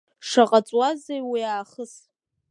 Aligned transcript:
Шаҟа 0.29 0.59
ҵуазеи 0.67 1.21
уи 1.31 1.41
аахыс… 1.53 1.93